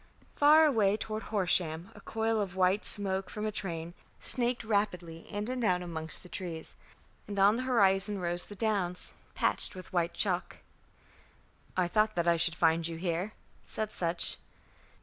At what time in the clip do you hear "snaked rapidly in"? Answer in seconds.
4.19-5.47